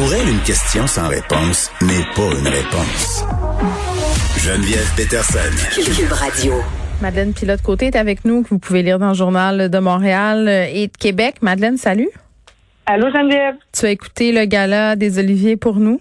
[0.00, 3.22] Pour elle, une question sans réponse n'est pas une réponse.
[4.38, 5.38] Geneviève Peterson.
[5.74, 6.54] Cube Radio.
[7.02, 10.86] Madeleine Pilote-Côté est avec nous, que vous pouvez lire dans le Journal de Montréal et
[10.86, 11.42] de Québec.
[11.42, 12.08] Madeleine, salut.
[12.86, 13.56] Allô Geneviève?
[13.78, 16.00] Tu as écouté le gala des Oliviers pour nous?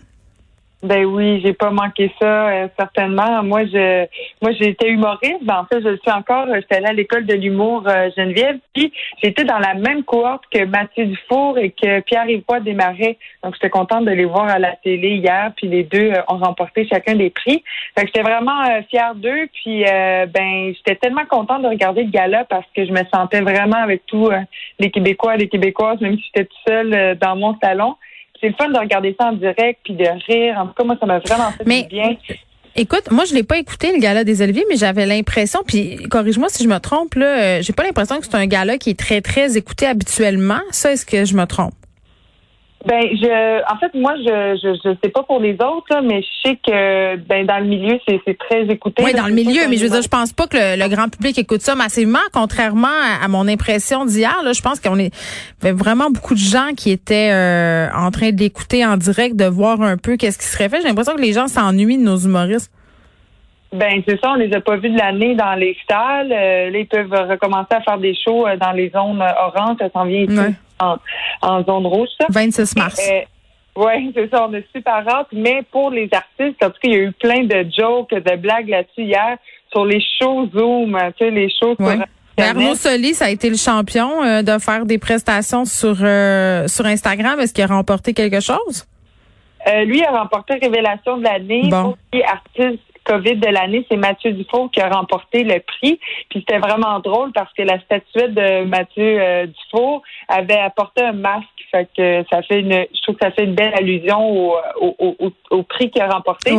[0.81, 3.43] Ben oui, j'ai pas manqué ça euh, certainement.
[3.43, 4.05] Moi, je,
[4.41, 5.43] moi, j'ai été humoriste.
[5.43, 6.47] Ben, en fait, je le suis encore.
[6.55, 8.59] J'étais allée à l'école de l'humour euh, Geneviève.
[8.73, 13.17] Puis j'étais dans la même cohorte que Mathieu Dufour et que Pierre-Yves Desmarais.
[13.43, 15.51] Donc, j'étais contente de les voir à la télé hier.
[15.57, 17.61] Puis les deux euh, ont remporté chacun des prix.
[17.97, 19.49] Fait que j'étais vraiment fière d'eux.
[19.51, 23.77] Puis ben, j'étais tellement contente de regarder le gala parce que je me sentais vraiment
[23.77, 24.29] avec tous
[24.79, 27.95] les Québécois les Québécoises, même si j'étais toute seule dans mon salon
[28.39, 30.57] c'est le fun de regarder ça en direct puis de rire.
[30.57, 32.17] En tout cas, moi, ça m'a vraiment fait du bien.
[32.75, 36.47] Écoute, moi je l'ai pas écouté le gala des Oliviers, mais j'avais l'impression, puis corrige-moi
[36.49, 38.99] si je me trompe, là, euh, j'ai pas l'impression que c'est un gala qui est
[38.99, 40.61] très très écouté habituellement.
[40.71, 41.73] Ça, est-ce que je me trompe?
[42.85, 46.49] Ben, je, en fait, moi, je, je, je sais pas pour les autres, mais je
[46.49, 49.03] sais que, ben, dans le milieu, c'est, c'est très écouté.
[49.03, 51.37] Oui, dans le milieu, mais je veux dire, je pense pas que le, grand public
[51.37, 52.87] écoute ça massivement, contrairement
[53.21, 54.43] à, mon impression d'hier.
[54.45, 55.13] Là, je pense qu'on est
[55.61, 59.97] vraiment beaucoup de gens qui étaient euh, en train d'écouter en direct, de voir un
[59.97, 60.77] peu qu'est-ce qui serait fait.
[60.81, 62.71] J'ai l'impression que les gens s'ennuient de nos humoristes.
[63.73, 66.31] Ben c'est ça, on les a pas vus de l'année dans les salles.
[66.31, 69.77] Euh, là, ils peuvent recommencer à faire des shows euh, dans les zones oranges.
[69.79, 72.09] Ça s'en vient ici en, zone rouge.
[72.19, 72.27] Ça.
[72.29, 72.99] 26 mars.
[73.09, 73.21] Euh,
[73.75, 75.27] oui, c'est ça, on est super hâte.
[75.31, 79.03] Mais pour les artistes, parce qu'il y a eu plein de jokes, de blagues là-dessus
[79.03, 79.37] hier
[79.71, 81.99] sur les shows Zoom, tu sais, les shows ouais.
[82.37, 87.39] Arnaud Soli, ça a été le champion de faire des prestations sur sur Instagram.
[87.39, 88.87] Est-ce qu'il a remporté quelque chose?
[89.85, 91.67] lui a remporté Révélation de l'année.
[91.69, 91.95] Bon.
[92.25, 95.99] artiste COVID de l'année, c'est Mathieu Dufour qui a remporté le prix.
[96.29, 99.47] Puis c'était vraiment drôle parce que la statuette de Mathieu euh,
[100.27, 101.47] avait apporté un masque.
[101.71, 105.89] Fait que ça fait une, je trouve que ça fait une belle allusion au, prix
[105.89, 106.51] qu'il a remporté.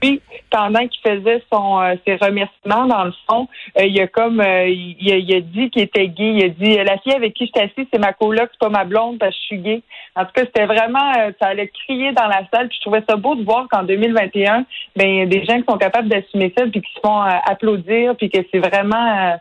[0.00, 3.48] Puis, pendant qu'il faisait son euh, ses remerciements, dans le fond,
[3.78, 6.34] euh, il a comme il, a, dit qu'il était gay.
[6.34, 8.68] Il a dit la fille avec qui je suis assise, c'est ma coloc, c'est pas
[8.68, 9.82] ma blonde parce que je suis gay.
[10.16, 12.68] En tout cas, c'était vraiment ça allait crier dans la salle.
[12.68, 14.64] Puis je trouvais ça beau de voir qu'en 2021,
[14.96, 18.38] ben des gens qui sont capables d'assumer ça, puis qui se font applaudir, puis que
[18.52, 19.36] c'est vraiment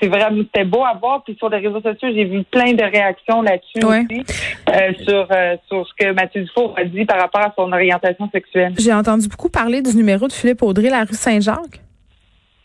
[0.00, 1.22] c'est vraiment c'était beau à voir.
[1.24, 4.24] Puis sur les réseaux sociaux, j'ai vu plein de réactions là-dessus aussi
[5.04, 5.28] sur
[5.68, 8.74] sur ce que Mathieu Dufour a dit par rapport à son orientation sexuelle.
[8.78, 11.80] J'ai entendu beaucoup parler du numéro de Philippe Audrey, la rue Saint-Jacques?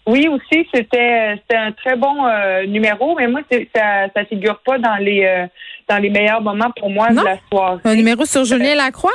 [0.07, 3.41] Oui, aussi, c'était un très bon euh, numéro, mais moi,
[3.75, 5.47] ça ça figure pas dans les euh,
[5.89, 7.81] dans les meilleurs moments pour moi de la soirée.
[7.83, 9.11] Un numéro sur Julien Lacroix?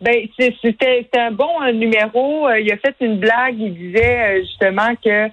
[0.00, 2.48] Ben, c'était un bon euh, numéro.
[2.50, 3.58] il a fait une blague.
[3.58, 5.28] Il disait justement que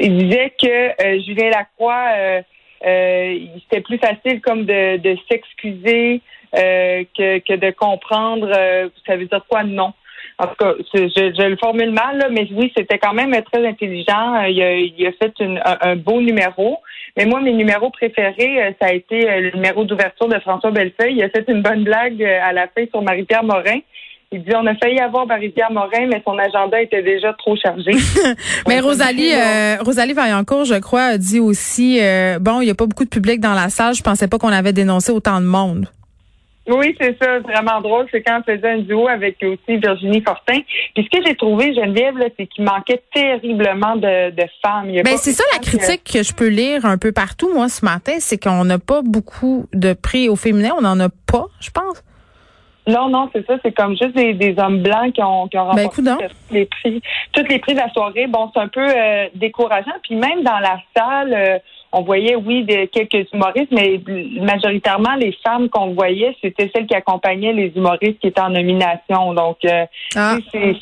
[0.00, 2.42] il disait que Julien Lacroix,
[2.80, 6.22] c'était plus facile comme de, de s'excuser
[6.56, 9.92] euh, que, que, de comprendre euh, ça veut dire quoi non.
[10.40, 14.36] En tout cas, je, je, le formule mal, mais oui, c'était quand même très intelligent.
[14.36, 16.78] Euh, il a, il a fait une, un, beau numéro.
[17.16, 21.16] Mais moi, mes numéros préférés, ça a été le numéro d'ouverture de François Bellefeuille.
[21.16, 23.80] Il a fait une bonne blague à la fin sur Marie-Pierre Morin.
[24.30, 27.90] Il dit on a failli avoir Marie-Pierre Morin, mais son agenda était déjà trop chargé.
[28.68, 31.98] mais Rosalie, euh, Rosalie Vaillancourt, je crois, dit aussi
[32.38, 33.94] bon, il n'y a pas beaucoup de public dans la salle.
[33.94, 35.88] Je pensais pas qu'on avait dénoncé autant de monde.
[36.68, 37.38] Oui, c'est ça.
[37.40, 38.06] Vraiment drôle.
[38.10, 40.60] C'est quand on faisait un duo avec aussi Virginie Fortin.
[40.94, 44.92] Puis ce que j'ai trouvé, Geneviève, c'est qu'il manquait terriblement de, de femmes.
[45.02, 46.22] Ben, c'est ça la critique que...
[46.22, 48.14] je peux lire un peu partout, moi, ce matin.
[48.18, 50.70] C'est qu'on n'a pas beaucoup de prix au féminin.
[50.76, 52.02] On n'en a pas, je pense.
[52.86, 53.58] Non, non, c'est ça.
[53.62, 57.02] C'est comme juste des, des, hommes blancs qui ont, qui ont ben, remporté les prix,
[57.32, 58.26] tous les prix de la soirée.
[58.26, 59.92] Bon, c'est un peu euh, décourageant.
[60.02, 61.58] Puis même dans la salle, euh,
[61.92, 64.00] on voyait, oui, quelques humoristes, mais
[64.40, 69.32] majoritairement, les femmes qu'on voyait, c'était celles qui accompagnaient les humoristes qui étaient en nomination.
[69.32, 70.36] Donc, euh, ah.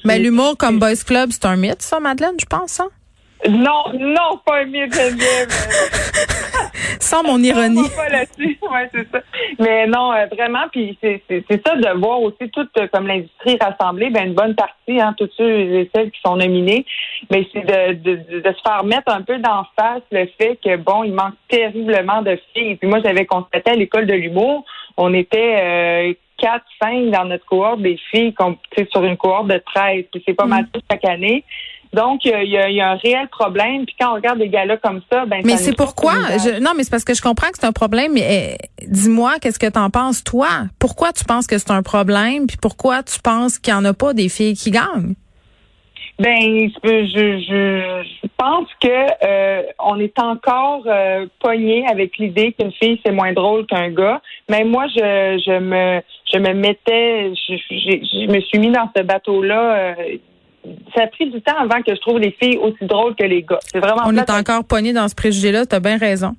[0.04, 2.88] mais l'humour comme Boys Club, c'est un mythe, ça, Madeleine, je pense, hein?
[3.48, 5.48] Non, non, pas un mythe, Geneviève.
[7.00, 7.88] Sans mon ironie.
[7.96, 9.20] Pas là-dessus, ouais, c'est ça.
[9.58, 11.22] Mais non, euh, vraiment, puis c'est
[11.66, 15.30] ça de voir aussi toute euh, comme l'industrie rassemblée, ben une bonne partie, hein, tous
[15.36, 16.84] ceux et celles qui sont nominés,
[17.30, 20.76] mais c'est de, de, de, se faire mettre un peu d'en face le fait que
[20.76, 22.72] bon, il manque terriblement de filles.
[22.72, 24.64] Et puis moi, j'avais constaté à l'école de l'humour,
[24.96, 28.34] on était euh, quatre, cinq dans notre cohorte des filles,
[28.90, 30.04] sur une cohorte de 13.
[30.12, 30.68] Puis c'est pas mal mm.
[30.72, 31.44] tout chaque année.
[31.96, 33.86] Donc, il y, a, un réel problème.
[33.86, 36.12] Puis quand on regarde des gars-là comme ça, ben Mais c'est pourquoi?
[36.60, 38.12] Non, mais c'est parce que je comprends que c'est un problème.
[38.12, 40.48] Mais eh, dis-moi, qu'est-ce que t'en penses toi?
[40.78, 43.94] Pourquoi tu penses que c'est un problème Puis pourquoi tu penses qu'il y en a
[43.94, 45.14] pas des filles qui gagnent?
[46.18, 52.98] Ben, je, je, pense que euh, on est encore euh, pogné avec l'idée qu'une fille
[53.04, 54.20] c'est moins drôle qu'un gars.
[54.48, 56.00] Mais moi, je, je me
[56.32, 59.76] je me mettais, je, je, me suis mis dans ce bateau-là.
[59.76, 59.94] Euh,
[60.94, 63.42] ça a pris du temps avant que je trouve les filles aussi drôles que les
[63.42, 63.58] gars.
[63.62, 64.02] C'est vraiment.
[64.06, 65.66] On est encore pogné dans ce préjugé-là.
[65.66, 66.34] T'as bien raison.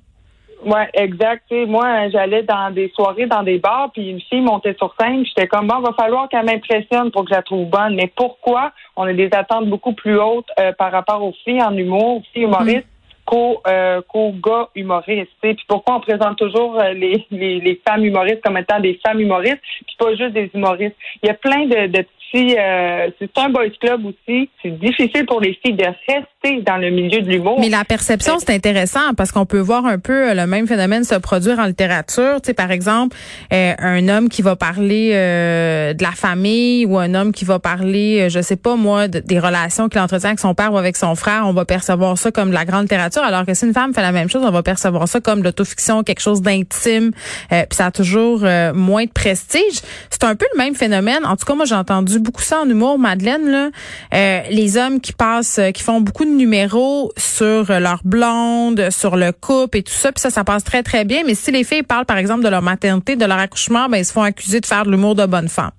[0.64, 1.44] Ouais, exact.
[1.68, 5.46] moi, j'allais dans des soirées, dans des bars, puis une fille montait sur scène, j'étais
[5.46, 7.94] comme bon, va falloir qu'elle m'impressionne pour que je la trouve bonne.
[7.94, 8.72] Mais pourquoi?
[8.96, 12.22] On a des attentes beaucoup plus hautes euh, par rapport aux filles en humour, aux
[12.32, 12.86] filles humoristes?
[13.30, 13.58] Mm.
[13.66, 15.30] Euh, qu'aux gars humoristes.
[15.40, 19.96] Puis pourquoi on présente toujours euh, les, femmes humoristes comme étant des femmes humoristes, puis
[19.98, 20.96] pas juste des humoristes?
[21.22, 24.50] Il y a plein de, de euh, c'est un boys club aussi.
[24.62, 27.58] C'est difficile pour les filles de rester dans le milieu de l'humour.
[27.58, 31.04] Mais la perception, c'est intéressant parce qu'on peut voir un peu euh, le même phénomène
[31.04, 32.42] se produire en littérature.
[32.42, 33.16] Tu par exemple,
[33.50, 38.40] un homme qui va parler de la famille ou un homme qui va parler, je
[38.40, 41.52] sais pas moi, des relations qu'il entretient avec son père ou avec son frère, on
[41.52, 43.17] va percevoir ça comme de la grande littérature.
[43.22, 46.02] Alors que si une femme fait la même chose, on va percevoir ça comme l'autofiction,
[46.02, 47.12] quelque chose d'intime.
[47.50, 48.40] puis ça a toujours
[48.74, 49.80] moins de prestige.
[50.10, 51.24] C'est un peu le même phénomène.
[51.24, 53.50] En tout cas, moi, j'ai entendu beaucoup ça en humour, Madeleine.
[53.50, 53.70] Là.
[54.14, 58.90] Euh, les hommes qui passent, euh, qui font beaucoup de numéros sur euh, leur blonde,
[58.90, 61.22] sur le couple et tout ça, puis ça, ça passe très très bien.
[61.26, 64.04] Mais si les filles parlent, par exemple, de leur maternité, de leur accouchement, ben ils
[64.04, 65.70] se font accuser de faire de l'humour de bonne femme.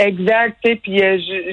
[0.00, 0.98] Exact, puis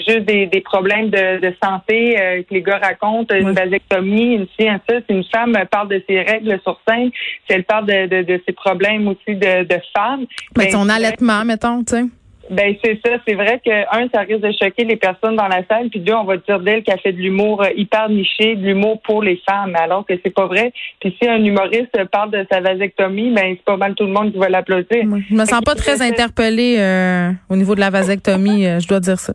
[0.08, 2.16] juste des, problèmes de, santé
[2.50, 6.60] que les gars racontent, une vasectomie, une ça, si une femme parle de ses règles
[6.64, 10.26] sur scène, si elle parle de, ses problèmes aussi de, de femme.
[10.58, 12.04] Mais ben, son allaitement, mettons, tu sais.
[12.50, 15.66] Ben c'est ça, c'est vrai que un, ça risque de choquer les personnes dans la
[15.68, 18.66] salle, puis deux, on va dire d'elle qu'elle fait de l'humour euh, hyper niché, de
[18.66, 20.72] l'humour pour les femmes, alors que c'est pas vrai.
[21.02, 24.32] Puis si un humoriste parle de sa vasectomie, ben c'est pas mal tout le monde
[24.32, 25.04] qui va l'applaudir.
[25.30, 29.00] Je me sens pas très interpellée euh, au niveau de la vasectomie, euh, je dois
[29.00, 29.34] dire ça.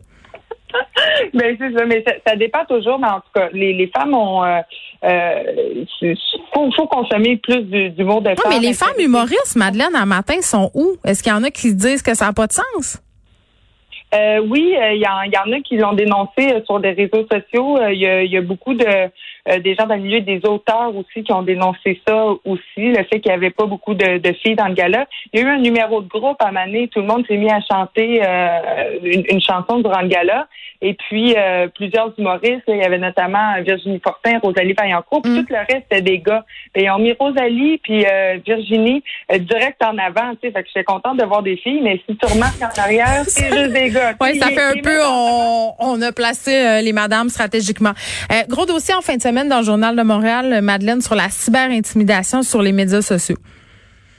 [1.33, 2.99] ben c'est ça, mais ça, dépend toujours.
[2.99, 4.61] Mais en tout cas, les, les femmes ont, euh,
[6.53, 8.37] faut, faut consommer plus d'humour de femmes.
[8.45, 10.97] Non, mais les femmes humoristes, Madeleine, un matin, sont où?
[11.05, 13.01] Est-ce qu'il y en a qui disent que ça n'a pas de sens?
[14.13, 17.79] Euh, oui, euh, il y, en a qui l'ont dénoncé euh, sur des réseaux sociaux.
[17.89, 18.85] Il y, a, beaucoup de
[19.45, 23.19] des gens dans le milieu des auteurs aussi qui ont dénoncé ça aussi, le fait
[23.19, 25.05] qu'il n'y avait pas beaucoup de, filles dans le gala.
[25.31, 27.49] Il y a eu un numéro de groupe à Mané, tout le monde s'est mis
[27.49, 28.21] à chanter
[29.03, 30.47] une, chanson durant le gala.
[30.81, 31.35] Et puis
[31.75, 35.45] plusieurs humoristes, il y avait notamment Virginie Fortin, Rosalie Vaillancourt, puis mm.
[35.45, 36.45] tout le reste c'était des gars.
[36.75, 38.05] ils ont mis Rosalie puis
[38.45, 39.03] Virginie
[39.39, 42.15] direct en avant, tu sais, fait que j'étais contente de voir des filles, mais si
[42.15, 44.13] tu remarques en arrière, c'est juste des gars.
[44.21, 44.99] Oui, ça fait un peu,
[45.79, 47.93] on, a placé euh, les madames stratégiquement.
[48.31, 51.29] Euh, gros dossier en fin de semaine dans le Journal de Montréal, Madeleine, sur la
[51.29, 53.37] cyberintimidation sur les médias sociaux.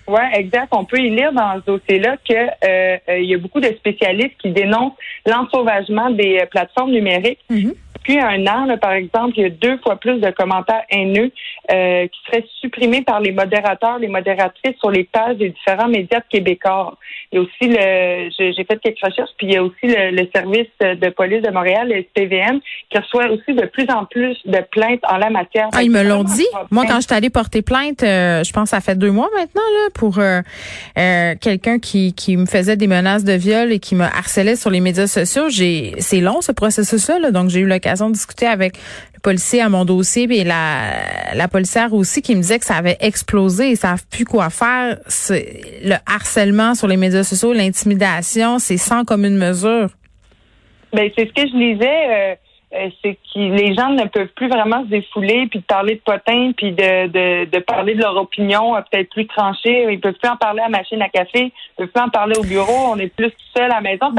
[0.07, 0.69] Oui, exact.
[0.73, 4.37] On peut y lire dans ce dossier-là qu'il euh, il y a beaucoup de spécialistes
[4.41, 4.93] qui dénoncent
[5.27, 7.41] l'ensauvagement des plateformes numériques.
[7.51, 11.31] Mm-hmm depuis un an, par exemple, il y a deux fois plus de commentaires haineux
[11.73, 16.21] euh, qui seraient supprimés par les modérateurs, les modératrices sur les pages des différents médias
[16.29, 16.99] québécois.
[17.33, 20.29] Il y a aussi le, j'ai fait quelques recherches, puis il y a aussi le,
[20.35, 22.61] service de police de Montréal, le SPVM,
[22.91, 25.69] qui reçoit aussi de plus en plus de plaintes en la matière.
[25.73, 26.47] Ah, ils me l'ont dit.
[26.71, 29.31] Moi, quand je suis allée porter plainte, euh, je pense que ça fait deux mois
[29.35, 33.95] maintenant là, pour euh, quelqu'un qui, qui me faisait des menaces de viol et qui
[33.95, 35.49] me harcelait sur les médias sociaux.
[35.49, 38.77] J'ai, c'est long ce processus-là, donc j'ai eu l'occasion de discuter avec
[39.15, 42.77] le policier à mon dossier et la, la policière aussi qui me disait que ça
[42.77, 43.71] avait explosé.
[43.71, 44.99] Ils savent plus quoi faire.
[45.31, 49.89] Le harcèlement sur les médias sociaux, l'intimidation, c'est sans commune mesure.
[50.93, 52.33] Ben, c'est ce que je lisais.
[52.33, 52.35] Euh,
[52.75, 56.01] euh, c'est que les gens ne peuvent plus vraiment se défouler puis de parler de
[56.01, 59.87] potins puis de, de, parler de leur opinion euh, peut-être plus tranchée.
[59.93, 62.37] Ils peuvent plus en parler à la machine à café, ils peuvent plus en parler
[62.37, 62.91] au bureau.
[62.93, 64.11] On est plus seul à la maison.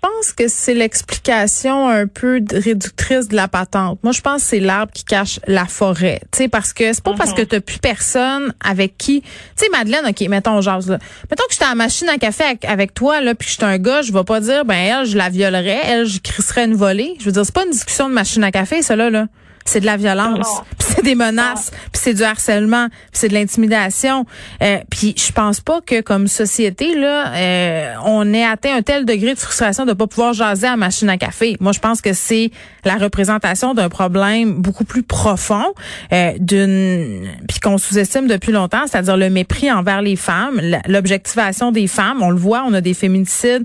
[0.00, 3.98] Pense que c'est l'explication un peu réductrice de la patente.
[4.02, 6.20] Moi, je pense que c'est l'arbre qui cache la forêt.
[6.32, 7.46] Tu sais, parce que c'est pas parce que mhm.
[7.46, 9.22] t'as plus personne avec qui.
[9.22, 10.98] Tu sais, Madeleine, ok, mettons jase là.
[11.30, 13.78] Mettons que j'étais à la machine à café avec, toi là, puis que j'étais un
[13.78, 17.14] gars, je vais pas dire ben elle, je la violerais, elle, je crisserais une volée.
[17.18, 19.26] Je veux dire, c'est pas une discussion de machine à café, ça là là
[19.64, 23.34] c'est de la violence, puis c'est des menaces, puis c'est du harcèlement, puis c'est de
[23.34, 24.26] l'intimidation.
[24.62, 29.04] Euh, puis je pense pas que comme société là, euh, on ait atteint un tel
[29.04, 31.56] degré de frustration de pas pouvoir jaser à la machine à café.
[31.60, 32.50] Moi, je pense que c'est
[32.84, 35.72] la représentation d'un problème beaucoup plus profond,
[36.12, 41.86] euh, d'une puis qu'on sous-estime depuis longtemps, c'est-à-dire le mépris envers les femmes, l'objectivation des
[41.86, 42.22] femmes.
[42.22, 43.64] On le voit, on a des féminicides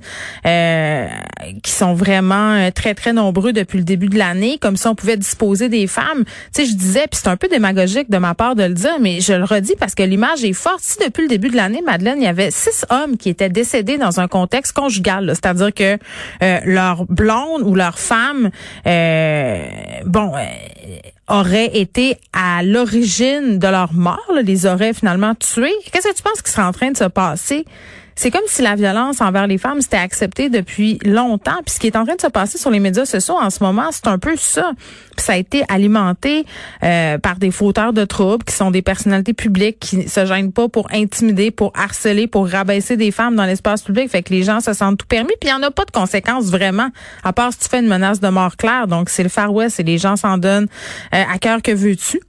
[1.63, 5.17] qui sont vraiment très très nombreux depuis le début de l'année, comme si on pouvait
[5.17, 8.63] disposer des Tu sais, je disais, puis c'est un peu démagogique de ma part de
[8.63, 10.81] le dire, mais je le redis parce que l'image est forte.
[10.81, 13.97] Si depuis le début de l'année, Madeleine, il y avait six hommes qui étaient décédés
[13.97, 15.97] dans un contexte conjugal, c'est-à-dire que
[16.43, 18.49] euh, leur blonde ou leur femme,
[18.87, 19.65] euh,
[20.05, 20.45] bon, euh,
[21.27, 25.73] aurait été à l'origine de leur mort, les aurait finalement tués.
[25.91, 27.65] Qu'est-ce que tu penses qui serait en train de se passer?
[28.15, 31.59] C'est comme si la violence envers les femmes c'était accepté depuis longtemps.
[31.65, 33.61] Puis ce qui est en train de se passer sur les médias sociaux en ce
[33.61, 34.71] moment, c'est un peu ça.
[35.17, 36.45] Puis ça a été alimenté
[36.83, 40.69] euh, par des fauteurs de troubles qui sont des personnalités publiques qui se gênent pas
[40.69, 44.09] pour intimider, pour harceler, pour rabaisser des femmes dans l'espace public.
[44.09, 45.33] Fait que les gens se sentent tout permis.
[45.41, 46.89] Puis il n'y en a pas de conséquences vraiment,
[47.23, 48.87] à part si tu fais une menace de mort claire.
[48.87, 50.67] Donc c'est le Far West et les gens s'en donnent
[51.13, 52.21] euh, à cœur que veux-tu.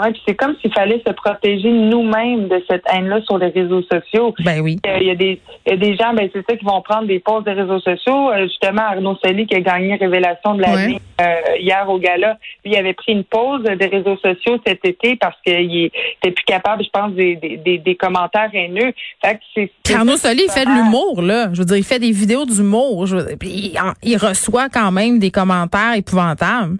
[0.00, 4.34] Ouais, c'est comme s'il fallait se protéger nous-mêmes de cette haine-là sur les réseaux sociaux.
[4.40, 4.78] Ben oui.
[4.98, 7.18] Il y a des, y a des gens, ben c'est ça, qui vont prendre des
[7.18, 8.30] pauses des réseaux sociaux.
[8.30, 11.24] Euh, justement, Arnaud Soli qui a gagné Révélation de la vie euh,
[11.58, 15.36] hier au gala, lui il avait pris une pause des réseaux sociaux cet été parce
[15.44, 18.92] qu'il était plus capable, je pense, des, des, des, commentaires haineux.
[19.22, 21.50] Fait que c'est, Arnaud Soli, il fait de l'humour, là.
[21.52, 23.06] Je veux dire, il fait des vidéos d'humour.
[23.38, 26.78] Puis il reçoit quand même des commentaires épouvantables.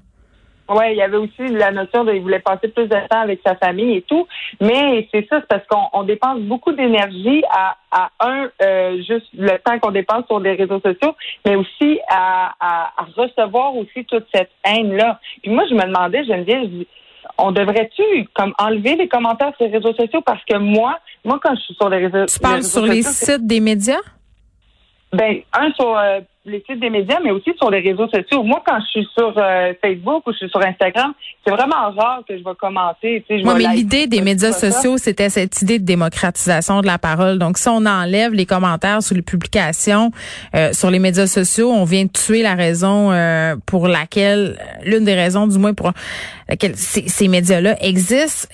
[0.70, 3.40] Oui, il y avait aussi la notion de il voulait passer plus de temps avec
[3.44, 4.28] sa famille et tout.
[4.60, 9.58] Mais c'est ça, c'est parce qu'on dépense beaucoup d'énergie à, à un, euh, juste le
[9.58, 14.50] temps qu'on dépense sur des réseaux sociaux, mais aussi à, à, recevoir aussi toute cette
[14.64, 15.18] haine-là.
[15.42, 16.84] Puis moi, je me demandais, Geneviève, je
[17.36, 20.20] on devrait-tu comme enlever les commentaires sur les réseaux sociaux?
[20.24, 23.46] Parce que moi, moi quand je suis sur les réseaux, tu parles sur les sites
[23.46, 24.00] des médias?
[25.12, 28.42] Ben, un sur euh, les sites des médias, mais aussi sur les réseaux sociaux.
[28.42, 31.12] Moi, quand je suis sur euh, Facebook ou je suis sur Instagram,
[31.44, 33.22] c'est vraiment rare que je vais commenter.
[33.28, 37.38] Tu sais, mais l'idée des médias sociaux, c'était cette idée de démocratisation de la parole.
[37.38, 40.10] Donc, si on enlève les commentaires sur les publications
[40.54, 43.10] euh, sur les médias sociaux, on vient de tuer la raison
[43.66, 45.92] pour laquelle, l'une des raisons du moins pour
[46.48, 48.48] laquelle ces, ces médias-là existent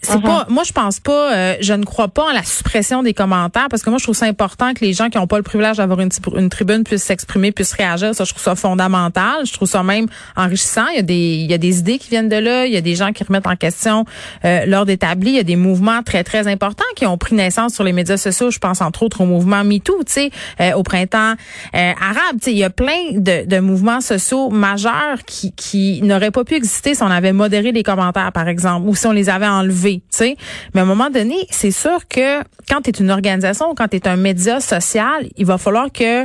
[0.00, 0.22] c'est uh-huh.
[0.22, 3.66] pas moi je pense pas euh, je ne crois pas en la suppression des commentaires
[3.68, 5.78] parce que moi je trouve ça important que les gens qui n'ont pas le privilège
[5.78, 8.14] d'avoir une, une tribune puissent s'exprimer puissent réagir.
[8.14, 9.44] Ça je trouve ça fondamental.
[9.44, 10.86] Je trouve ça même enrichissant.
[10.92, 12.66] Il y a des il y a des idées qui viennent de là.
[12.66, 14.04] Il y a des gens qui remettent en question
[14.44, 15.30] euh, l'ordre établi.
[15.30, 18.16] Il y a des mouvements très très importants qui ont pris naissance sur les médias
[18.16, 18.52] sociaux.
[18.52, 21.34] Je pense entre autres au mouvement MeToo tu sais euh, au printemps
[21.74, 22.36] euh, arabe.
[22.40, 26.44] Tu sais il y a plein de, de mouvements sociaux majeurs qui qui n'auraient pas
[26.44, 29.48] pu exister si on avait modéré les commentaires par exemple ou si on les avait
[29.48, 29.87] enlevés
[30.20, 33.96] Mais à un moment donné, c'est sûr que quand tu es une organisation quand tu
[33.96, 36.24] es un média social, il va falloir que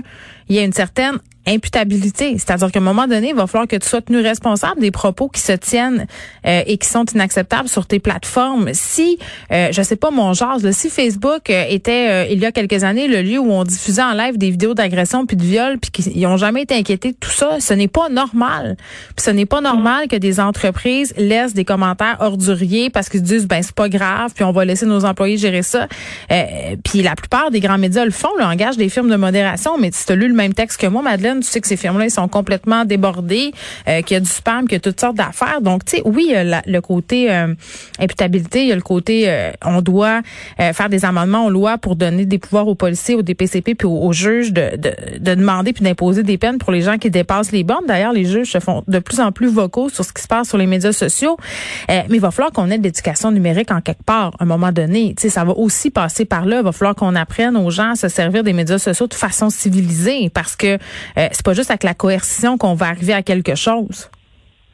[0.50, 2.38] il y ait une certaine imputabilité.
[2.38, 5.28] C'est-à-dire qu'à un moment donné, il va falloir que tu sois tenu responsable des propos
[5.28, 6.08] qui se tiennent
[6.46, 8.70] euh, et qui sont inacceptables sur tes plateformes.
[8.74, 9.20] Si,
[9.52, 12.84] euh, je sais pas mon genre, si Facebook euh, était, euh, il y a quelques
[12.84, 15.92] années, le lieu où on diffusait en live des vidéos d'agression puis de viol, puis
[15.92, 18.78] qu'ils ont jamais été inquiétés de tout ça, ce n'est pas normal.
[19.16, 23.48] Puis ce n'est pas normal que des entreprises laissent des commentaires orduriers parce qu'ils disent,
[23.48, 25.88] ben c'est pas grave, puis on va laisser nos employés gérer ça.
[26.84, 29.90] puis la plupart des grands médias le font, le engagent des firmes de modération, mais
[29.92, 32.06] si tu as lu le même texte que moi, Madeleine, tu sais que ces firmes-là,
[32.06, 33.52] ils sont complètement débordés,
[33.88, 35.62] euh, qu'il y a du spam, qu'il y a toutes sortes d'affaires.
[35.62, 37.54] Donc, tu sais, oui, il y a le côté euh,
[38.00, 40.22] imputabilité, il y a le côté euh, on doit
[40.60, 43.88] euh, faire des amendements aux lois pour donner des pouvoirs aux policiers, aux DPCP puis
[43.88, 47.52] aux, juges de, de, de demander puis d'imposer des peines pour les gens qui dépassent
[47.52, 47.86] les bornes.
[47.88, 50.50] D'ailleurs, les juges se font de plus en plus vocaux sur ce qui se passe
[50.50, 51.38] sur les médias sociaux.
[51.90, 54.72] mais il va falloir qu'on ait de l'éducation numérique en quelque part, à un moment
[54.72, 55.14] donné.
[55.18, 56.58] Tu sais, ça va aussi passer par là.
[56.58, 59.50] Il va falloir qu'on apprenne aux gens à se servir des médias sociaux de façon
[59.50, 60.78] civilisée parce que
[61.24, 64.10] euh, c'est pas juste avec la coercition qu'on va arriver à quelque chose.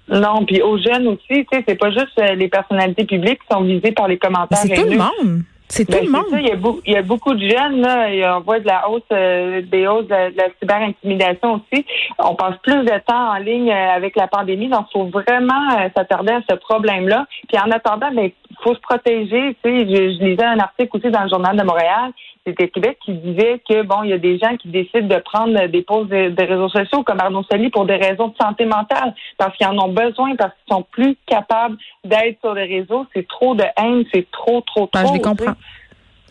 [0.07, 3.55] Non, puis aux jeunes aussi, tu sais, c'est pas juste euh, les personnalités publiques qui
[3.55, 4.57] sont visées par les commentaires.
[4.57, 5.43] C'est tout le monde.
[5.67, 6.25] C'est tout ben, le monde.
[6.31, 6.55] il, y a
[6.87, 10.07] il y a beaucoup de jeunes, là, on voit de la hausse, euh, des hausses
[10.07, 11.85] de, la cyber-intimidation aussi.
[12.17, 16.33] On passe plus de temps en ligne avec la pandémie, donc il faut vraiment s'attarder
[16.33, 17.27] à ce problème-là.
[17.47, 18.31] Puis en attendant, ben,
[18.63, 19.55] faut se protéger.
[19.63, 22.11] Tu sais, je, je lisais un article aussi dans le Journal de Montréal
[22.49, 25.67] c'était Québec qui disait que bon, il y a des gens qui décident de prendre
[25.67, 29.55] des pauses de, réseaux sociaux comme Arnaud Sali pour des raisons de santé mentale, parce
[29.57, 33.05] qu'ils en ont besoin, parce qu'ils sont plus capables d'être sur les réseaux.
[33.13, 35.07] C'est trop de haine, c'est trop, trop, trop.
[35.07, 35.55] je les comprends.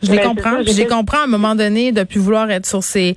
[0.02, 0.62] Je les comprends.
[0.62, 3.16] Je les comprends à un moment donné de plus vouloir être sur ces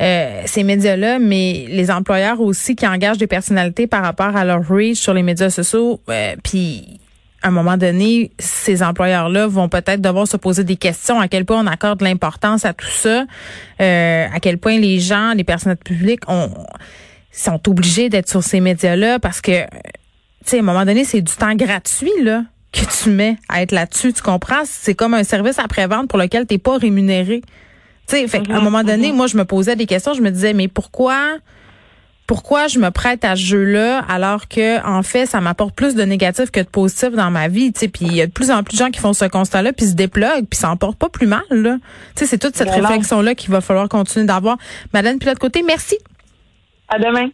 [0.00, 4.66] euh, ces médias-là, mais les employeurs aussi qui engagent des personnalités par rapport à leur
[4.66, 6.98] reach sur les médias sociaux, euh, puis
[7.44, 11.44] à un moment donné, ces employeurs-là vont peut-être devoir se poser des questions à quel
[11.44, 13.26] point on accorde l'importance à tout ça,
[13.82, 16.50] euh, à quel point les gens, les personnels publics ont,
[17.30, 19.68] sont obligés d'être sur ces médias-là parce que, tu
[20.46, 23.70] sais, à un moment donné, c'est du temps gratuit, là que tu mets à être
[23.72, 24.62] là-dessus, tu comprends?
[24.64, 27.42] C'est comme un service après-vente pour lequel tu n'es pas rémunéré.
[28.08, 29.14] Tu sais, fait à un mm-hmm, moment donné, mm-hmm.
[29.14, 31.36] moi, je me posais des questions, je me disais, mais pourquoi
[32.26, 36.02] pourquoi je me prête à ce jeu-là alors que en fait ça m'apporte plus de
[36.02, 37.88] négatif que de positif dans ma vie tu sais.
[37.88, 39.86] Puis il y a de plus en plus de gens qui font ce constat-là puis
[39.86, 41.76] se dépluguent puis ça en porte pas plus mal là.
[42.14, 44.56] Tu sais c'est toute cette réflexion là qu'il va falloir continuer d'avoir.
[44.92, 45.98] Madeleine Pilote côté merci.
[46.88, 47.28] À demain